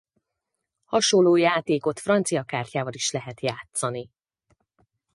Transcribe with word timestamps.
Hasonló 0.85 1.35
játékot 1.35 1.99
francia 1.99 2.43
kártyával 2.43 2.93
is 2.93 3.11
lehet 3.11 3.39
játszani. 3.41 4.09